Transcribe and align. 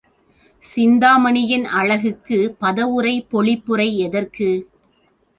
சிந்தாமணியின் 0.63 1.65
அழகுக்குப் 1.71 2.55
பதவுரை, 2.59 3.13
பொழிப்புரை 3.31 3.87
எதற்கு? 3.97 4.49